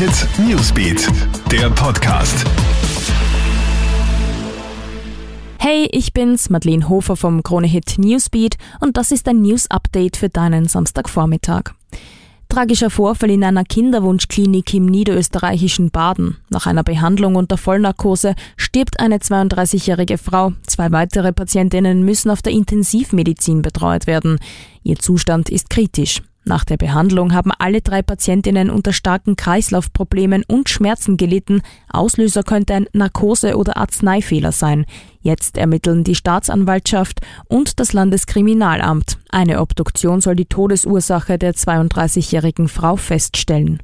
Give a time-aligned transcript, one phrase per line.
[0.00, 1.08] Hit Newsbeat,
[1.52, 2.46] der Podcast.
[5.58, 10.16] Hey, ich bin's, Madeleine Hofer vom Krone Hit Newsbeat und das ist ein News Update
[10.16, 11.74] für deinen Samstagvormittag.
[12.48, 16.38] Tragischer Vorfall in einer Kinderwunschklinik im niederösterreichischen Baden.
[16.48, 20.54] Nach einer Behandlung unter Vollnarkose stirbt eine 32-jährige Frau.
[20.66, 24.38] Zwei weitere Patientinnen müssen auf der Intensivmedizin betreut werden.
[24.82, 26.22] Ihr Zustand ist kritisch.
[26.44, 31.60] Nach der Behandlung haben alle drei Patientinnen unter starken Kreislaufproblemen und Schmerzen gelitten.
[31.90, 34.86] Auslöser könnte ein Narkose- oder Arzneifehler sein.
[35.20, 39.18] Jetzt ermitteln die Staatsanwaltschaft und das Landeskriminalamt.
[39.28, 43.80] Eine Obduktion soll die Todesursache der 32-jährigen Frau feststellen.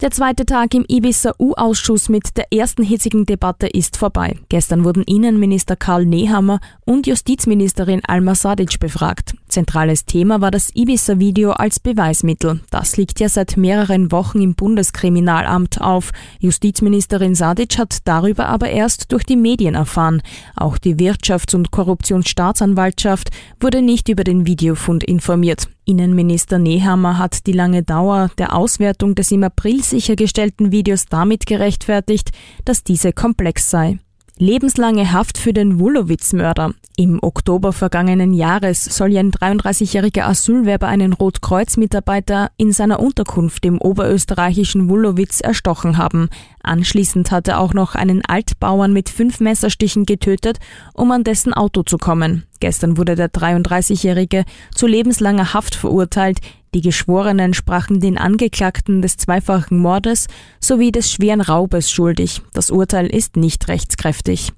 [0.00, 4.36] Der zweite Tag im Ibiza-U-Ausschuss mit der ersten hitzigen Debatte ist vorbei.
[4.48, 9.34] Gestern wurden Innenminister Karl Nehammer und Justizministerin Alma Sadic befragt.
[9.52, 12.60] Zentrales Thema war das Ibiza-Video als Beweismittel.
[12.70, 16.10] Das liegt ja seit mehreren Wochen im Bundeskriminalamt auf.
[16.40, 20.22] Justizministerin Sadic hat darüber aber erst durch die Medien erfahren.
[20.56, 23.28] Auch die Wirtschafts- und Korruptionsstaatsanwaltschaft
[23.60, 25.68] wurde nicht über den Videofund informiert.
[25.84, 32.30] Innenminister Nehammer hat die lange Dauer der Auswertung des im April sichergestellten Videos damit gerechtfertigt,
[32.64, 33.98] dass diese komplex sei.
[34.42, 36.74] Lebenslange Haft für den Wulowitz-Mörder.
[36.96, 44.88] Im Oktober vergangenen Jahres soll ein 33-jähriger Asylwerber einen Rotkreuz-Mitarbeiter in seiner Unterkunft im oberösterreichischen
[44.88, 46.28] Wulowitz erstochen haben.
[46.64, 50.58] Anschließend hat er auch noch einen Altbauern mit fünf Messerstichen getötet,
[50.92, 52.42] um an dessen Auto zu kommen.
[52.58, 56.40] Gestern wurde der 33-jährige zu lebenslanger Haft verurteilt.
[56.74, 60.26] Die Geschworenen sprachen den Angeklagten des zweifachen Mordes
[60.58, 62.40] sowie des schweren Raubes schuldig.
[62.54, 64.52] Das Urteil ist nicht rechtskräftig.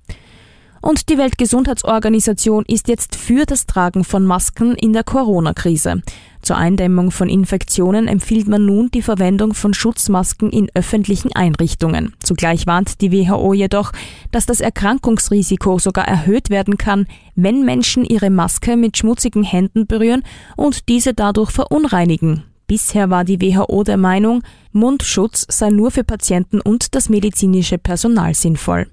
[0.85, 6.03] Und die Weltgesundheitsorganisation ist jetzt für das Tragen von Masken in der Corona-Krise.
[6.43, 12.13] Zur Eindämmung von Infektionen empfiehlt man nun die Verwendung von Schutzmasken in öffentlichen Einrichtungen.
[12.23, 13.93] Zugleich warnt die WHO jedoch,
[14.31, 20.23] dass das Erkrankungsrisiko sogar erhöht werden kann, wenn Menschen ihre Maske mit schmutzigen Händen berühren
[20.55, 22.43] und diese dadurch verunreinigen.
[22.67, 24.43] Bisher war die WHO der Meinung,
[24.73, 28.89] Mundschutz sei nur für Patienten und das medizinische Personal sinnvoll.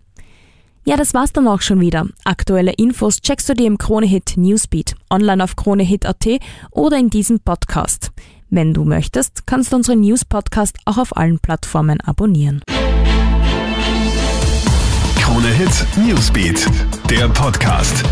[0.84, 2.08] Ja, das war's dann auch schon wieder.
[2.24, 6.26] Aktuelle Infos checkst du dir im Kronehit Newsbeat, online auf kronehit.at
[6.72, 8.12] oder in diesem Podcast.
[8.50, 12.62] Wenn du möchtest, kannst du unseren News-Podcast auch auf allen Plattformen abonnieren.
[15.16, 16.68] Kronehit Newsbeat,
[17.10, 18.04] der Podcast.